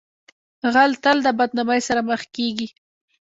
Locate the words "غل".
0.73-0.91